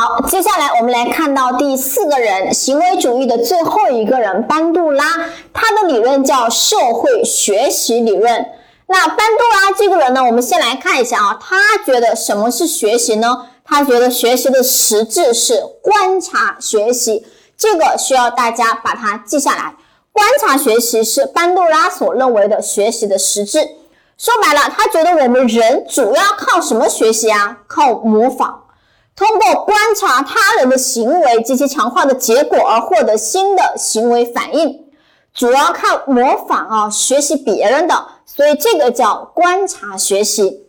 [0.00, 5.04] 好，接下来我们来看到第四个人，行为主义的最后一个人班杜拉，
[5.52, 8.46] 他的理论叫社会学习理论。
[8.86, 13.46] 那班杜拉这个人呢，我们先来看一下啊，他觉得什么是学习呢？
[13.64, 17.26] 他觉得学习的实质是观察学习，
[17.56, 19.74] 这个需要大家把它记下来。
[20.12, 23.58] 观察学习是班杜拉所认为的学习的实质。
[24.16, 27.58] 说白了，他觉得我们人主要靠什么学习啊？
[27.66, 28.62] 靠模仿，
[29.18, 34.86] 通过观察他人的行为及其强化的结果而获得新的行为反应，
[35.34, 40.68] 主要靠模仿啊，学习别人的，所以这个叫观察学习。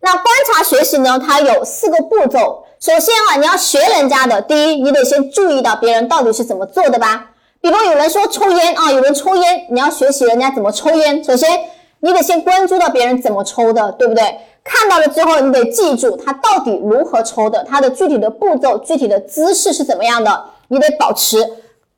[0.00, 1.16] 那观察学习呢？
[1.24, 2.64] 它有四个步骤。
[2.80, 7.30] 首先啊，你要学人家的，第一，你得先注意到别人到底是怎么做的吧。
[7.60, 11.22] 比如有人说抽烟啊，有人抽烟，你要学习人家怎么抽烟。
[11.22, 11.48] 首先。
[12.00, 14.22] 你得先关注到别人怎么抽的，对不对？
[14.68, 21.38] 看到了之后，你得记住他到底如何抽的，他的具体的步骤、具体的姿势是怎么样的，你得保持。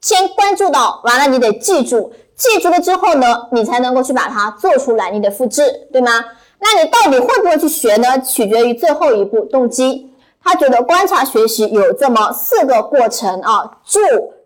[0.00, 6.24] 先关注到，完了你得记住，记住了之后呢，你才能够去把它做出来，你得复制，对吗？
[6.58, 8.20] 那你到底会不会去学呢？
[8.20, 10.10] 取决于最后一步动机。
[10.42, 14.00] 他觉得观察学习有这么四个过程啊：注、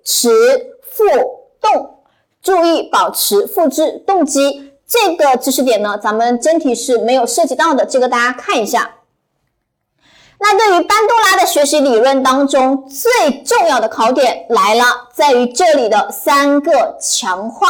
[0.04, 0.30] 持、
[0.82, 1.04] 复、
[1.60, 1.96] 动。
[2.42, 4.69] 注意、保持、复制、动机。
[4.90, 8.90] 这个知识点呢，咱们真题是没有涉及到的，这个大家看一下。
[10.40, 17.68] 那对于班杜拉的学习理论当中最重要的考点来了，在于这里的三个强化，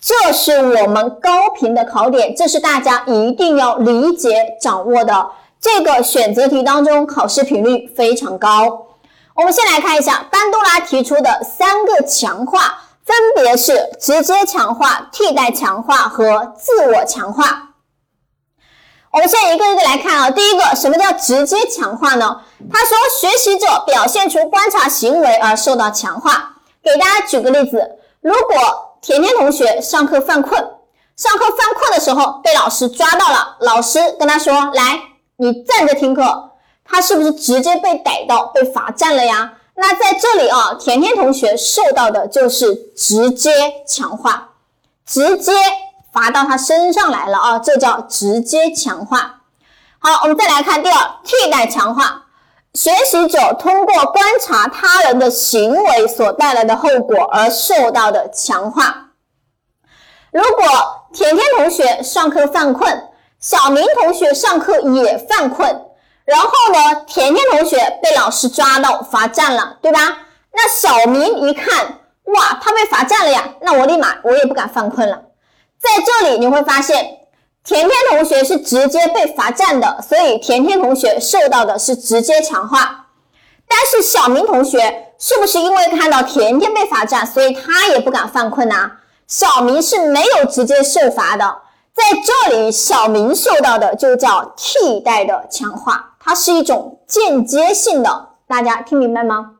[0.00, 5.30] 这是我们高频的考点，这是大家一定要理解掌握的。
[5.60, 8.86] 这个选择题当中考试频率非常高。
[9.34, 12.87] 我们先来看一下班杜拉提出的三个强化。
[13.08, 17.70] 分别是直接强化、替代强化和自我强化。
[19.10, 20.30] 我们现在一个一个来看啊。
[20.30, 22.42] 第一个，什么叫直接强化呢？
[22.70, 26.56] 他说，学习者表现出观察行为而受到强化。
[26.82, 30.60] 给大家举个例子，如果甜甜同学上课犯困，
[31.16, 35.00] 上课犯困的时候被老师抓到了，老师跟他说：“来，
[35.38, 36.50] 你站着听课。”
[36.84, 39.54] 他是不是直接被逮到、被罚站了呀？
[39.80, 43.50] 那在这里啊，甜甜同学受到的就是直接
[43.86, 44.48] 强化，
[45.06, 45.52] 直接
[46.12, 49.42] 罚到他身上来了啊，这叫直接强化。
[50.00, 52.24] 好，我们再来看第二，替代强化。
[52.74, 59.10] 学习者通过观察他人的行为所带来的后果而受到的强化。
[60.32, 60.64] 如果
[61.12, 63.08] 甜甜同学上课犯困，
[63.38, 65.84] 小明同学上课也犯困。
[66.28, 69.98] 然后呢，甜甜同学被老师抓到罚站了，对吧？
[70.52, 75.22] 那小明一看，哇，他被罚站了呀，那我立马我也不敢犯困了。
[75.80, 77.20] 在这里你会发现，
[77.64, 83.06] 甜甜同学是直接被罚站的，所以甜甜同学受到的是直接强化。
[83.66, 88.90] 但是小明同学是不是因为看到甜甜被罚站，所以他也不敢犯困呢？
[89.26, 91.56] 小明是没有直接受罚的，
[91.98, 96.14] 在这里小明受到的就叫替代的强化。
[96.20, 99.54] 它是一种间接性的，大家听明白吗？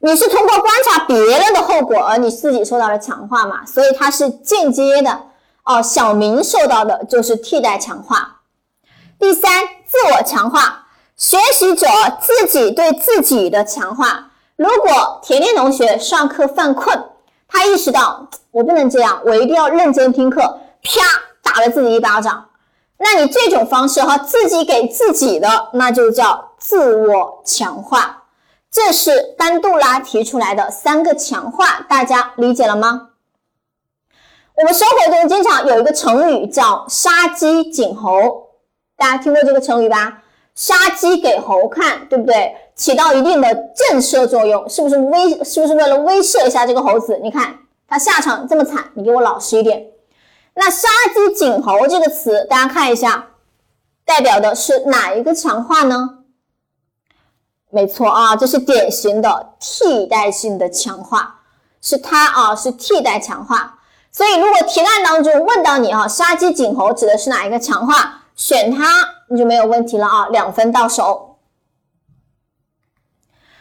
[0.00, 3.64] 你是通过观察别人的后果，而你自己受到了强化嘛？
[3.64, 5.26] 所以它是间接的
[5.62, 5.80] 哦。
[5.80, 8.40] 小明受到的就是替代强化。
[9.20, 9.50] 第三，
[9.86, 11.86] 自我强化，学习者
[12.20, 14.30] 自己对自己的强化。
[14.56, 17.04] 如果甜甜同学上课犯困，
[17.46, 21.00] 他意识到我不能这样，我一定要认真听课，啪
[21.42, 22.48] 打了自己一巴掌。
[22.98, 28.24] 那你这种方式哈，自己给自己的，那就叫自我强化。
[28.70, 33.10] 这是班杜拉提出来的三个强化，大家理解了吗？
[34.56, 38.48] 我们生活中经常有一个成语叫杀鸡儆猴，
[38.96, 40.22] 大家听过这个成语吧？
[40.56, 42.56] 杀鸡给猴看，对不对？
[42.74, 45.30] 起到一定的震慑作用，是不是威？
[45.44, 47.18] 是不是为了威慑一下这个猴子？
[47.22, 47.56] 你看
[47.88, 49.86] 他下场这么惨，你给我老实一点。
[50.60, 53.28] 那杀鸡儆猴这个词，大家看一下，
[54.04, 56.24] 代表的是哪一个强化呢？
[57.70, 61.42] 没错啊，这是典型的替代性的强化，
[61.80, 63.78] 是它啊，是替代强化。
[64.10, 68.24] 所以如果题干当中问到你啊，杀鸡儆猴指的是哪一个强化？
[68.34, 68.84] 选它
[69.28, 71.38] 你就没有问题了啊，两分到手。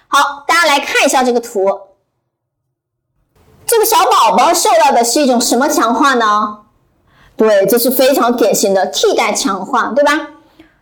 [0.08, 1.82] 好，大家来看一下这个图，
[3.68, 6.64] 这个小宝宝受到的是一种什么强化呢？
[7.38, 10.30] 对，这是非常典型的替代强化，对吧？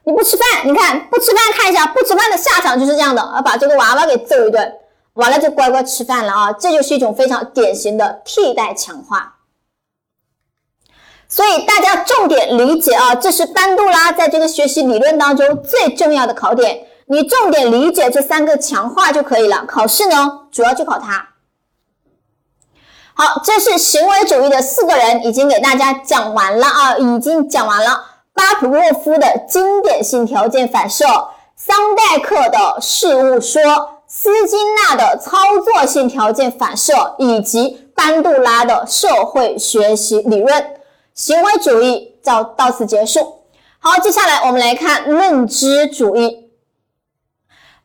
[0.06, 4.74] 你不吃饭，你看不吃饭，看一下不吃饭的下场就是这样的，啊，把这个娃娃给揍一顿，
[5.16, 9.36] 完了就乖乖吃饭了啊，这就是一种非常典型的替代强化。
[11.28, 16.88] 所以大家重点理解啊，这是班杜拉在这个学习理论当中最重要的考点。
[17.08, 19.66] 你重点理解这三个强化就可以了。
[19.68, 21.35] 考试呢，主要就考它。
[23.18, 28.04] 好，这是行为主义的四个人，已经给大家讲完了啊，已经讲完了
[28.34, 31.06] 巴甫洛夫的经典性条件反射，
[31.56, 33.62] 桑代克的事物说，
[34.06, 40.72] 斯金纳的操作性条件反射，以及班杜拉的社会学习理论。
[41.14, 43.36] 行为主义就到此结束。
[43.80, 46.45] 好，接下来我们来看认知主义。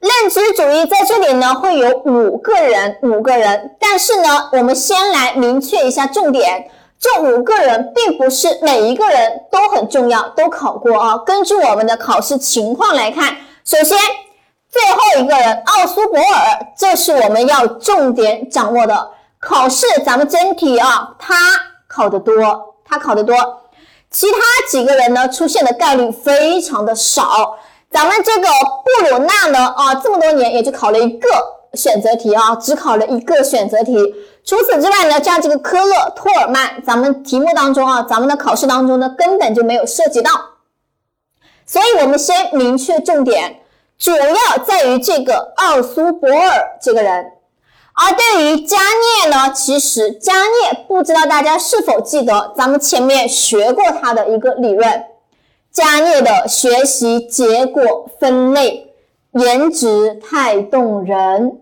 [0.00, 3.76] 认知主义在这里呢，会有五个人，五个人。
[3.78, 11.18] 但是呢，我们先来明确一下重点：这五个人并不是每一个人都很重要，都考过啊。
[11.18, 13.98] 根据我们的考试情况来看，首先
[14.70, 19.10] 最后一个人奥苏博尔，这是我们要重点掌握的。
[19.38, 21.34] 考试咱们真题啊，他
[21.86, 23.36] 考得多，他考得多。
[24.10, 24.38] 其他
[24.70, 27.58] 几个人呢，出现的概率非常的少。
[27.90, 28.48] 咱们这个
[28.84, 31.28] 布鲁纳呢，啊，这么多年也就考了一个
[31.74, 33.96] 选择题啊，只考了一个选择题。
[34.44, 40.30] 除此之外呢，像这个科勒、托尔曼，咱们题目当中啊，咱们的考试当中呢，根本就没有涉及到。
[41.66, 43.60] 所以，我们先明确重点，
[43.98, 47.32] 主要在于这个奥苏博尔这个人。
[47.94, 48.78] 而对于加
[49.24, 55.04] 涅呢，其实加涅不知道大家是否记得，咱们前面学过他的一个理论。
[55.72, 58.92] 加涅的学习结果分类，
[59.32, 61.60] 颜值太动人，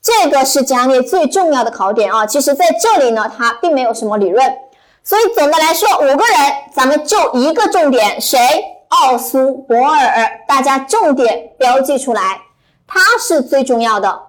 [0.00, 2.24] 这个是加涅最重要的考点啊。
[2.24, 4.54] 其实在这里呢，它并没有什么理论，
[5.02, 6.36] 所以总的来说，五个人
[6.72, 8.38] 咱们就一个重点，谁？
[8.88, 12.40] 奥苏博尔，大家重点标记出来，
[12.86, 14.20] 他是最重要的。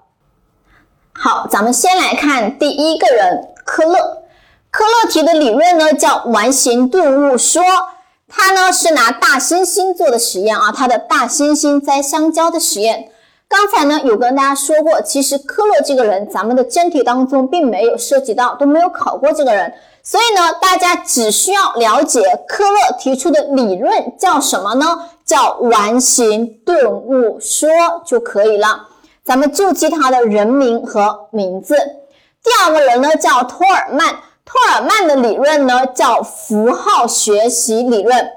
[1.14, 4.24] 好，咱们先来看第一个人，科勒。
[4.72, 7.62] 科勒提的理论呢叫完形顿悟说。
[8.34, 13.12] 他呢是拿大猩猩做的实验啊，他的大猩猩摘香蕉的实验。
[13.50, 19.74] 刚才呢有跟大家说过，其实科勒这个人，咱们的真题当中并没有涉及到，都没有考过这个人。
[20.02, 24.86] 所以呢，大家只需要了解科勒提出的理论叫什么呢？
[25.26, 27.70] 叫完形顿悟说
[28.06, 28.88] 就可以了。
[29.24, 31.76] 咱们就记他的人名和名字。
[32.44, 34.16] 第二个人呢叫托尔曼。
[34.44, 38.32] 托尔曼的理论呢，叫符号学习理论。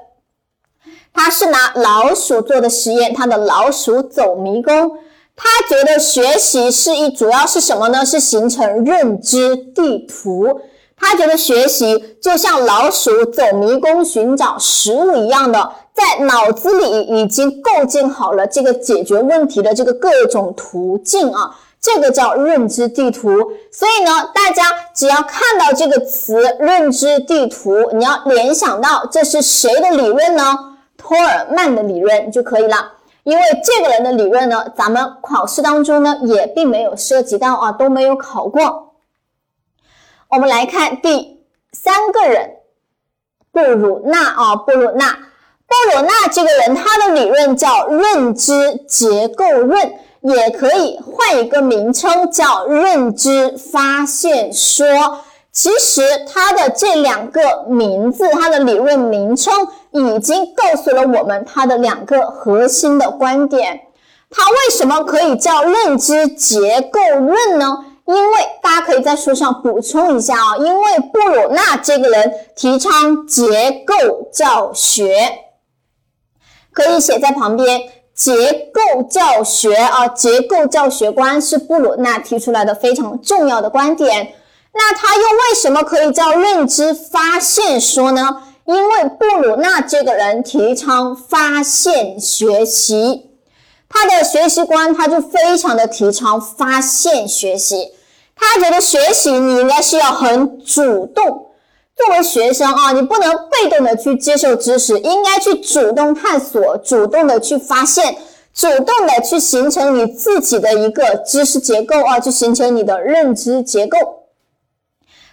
[1.13, 4.97] 他是拿老鼠做的实验，他的老鼠走迷宫。
[5.35, 8.05] 他觉得学习是一，主要是什么呢？
[8.05, 10.61] 是形成认知地图。
[10.97, 21.59] 他觉得学习就像老鼠走迷宫寻找食物一样的，在脑子里已经构建好了这个解决问题的这个各种途径啊。
[21.85, 23.29] 这个叫认知地图，
[23.71, 24.63] 所以呢，大家
[24.95, 30.77] 只要看到这个词“认知地图”，你要联想到这是谁的理论呢？
[30.97, 32.93] 托尔曼的理论就可以了。
[33.21, 38.95] 因为这个人的理论呢，咱们考试当中呢也并没有涉及到啊，都没有考过。
[40.29, 42.55] 我们来看第三个人，
[43.51, 45.11] 布鲁纳啊，布鲁纳，
[45.67, 49.99] 布鲁纳这个人他的理论叫认知结构论。
[50.33, 54.85] 也可以换一个名称，叫认知发现说。
[55.51, 59.53] 其实它的这两个名字，它的理论名称
[59.91, 63.79] 已经告诉了我们它的两个核心的观点。
[64.29, 67.85] 它为什么可以叫认知结构论呢？
[68.05, 75.39] 因为大家可以在书上补充一下啊，因为布鲁纳这个人提倡结构教学，
[76.73, 77.81] 可以写在旁边。
[78.15, 84.33] 结构教学啊，结构教学观是布鲁纳提出来的非常重要的观点。
[84.73, 88.41] 那他又为什么可以叫认知发现说呢？
[88.65, 93.29] 因为布鲁纳这个人提倡发现学习，
[93.89, 97.91] 他的学习观他就非常的提倡发现学习。
[98.35, 101.44] 他觉得学习你应该是要很主动。
[101.95, 108.17] 作为学生啊，你不能被动的去接受知识，应该去主动探索，主动的去发现，
[108.53, 113.97] 主动的去形成你自己的一个知识结构啊，去形成你的认知结构。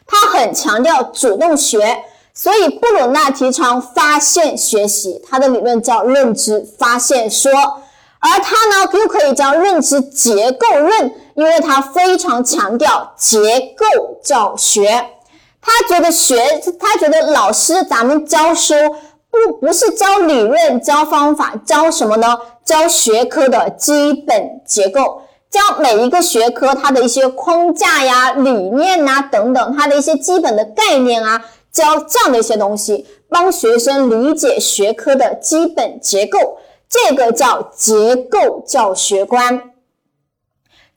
[0.06, 7.50] 他很强调主动学，所以布鲁纳提倡发现学习，他的理论叫认知发现说，
[8.20, 15.04] 而他呢又可以叫认知结构论，因为他非常强调结构教学。
[15.62, 18.74] 他觉得学，他觉得老师咱们教书
[19.30, 22.36] 不不是教理论、教方法，教什么呢？
[22.64, 36.58] 教学科的基本结构，教每一个学科它的一些框架呀、理念呐等等，它的一些基本的概念啊，教这样的一些东西，帮学生理解学科的基本结构。
[36.88, 39.71] 这个叫结构教学观。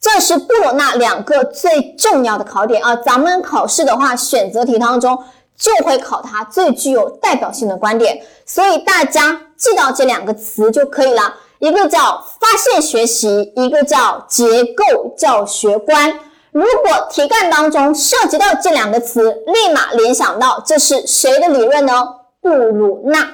[0.05, 2.95] 这是布鲁纳两个最重要的考点啊！
[2.97, 5.17] 咱们考试的话，选择题当中
[5.57, 11.33] 就会考它最具有代表性的观点，所以大家记到这两个词就可以了。
[11.57, 16.19] 一个叫发现学习，一个叫结构教学观。
[16.51, 22.07] 如果题干当中涉及到这两个词，立马联想到这是谁的理论呢？
[22.39, 23.27] 布鲁纳，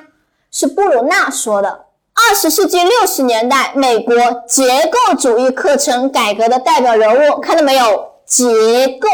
[0.49, 1.81] 是布鲁纳说的。
[2.29, 4.15] 二十世纪六十年代，美国
[4.47, 8.11] 结构主义课程改革的代表人物，看到没有？
[8.25, 9.09] 结构，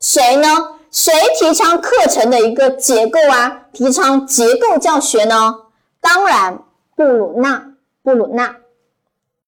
[0.00, 0.48] 谁呢？
[0.90, 3.62] 谁提倡课程的一个结构啊？
[3.72, 5.54] 提倡结构教学呢？
[6.00, 6.58] 当然，
[6.94, 7.70] 布鲁纳。
[8.02, 8.54] 布鲁纳。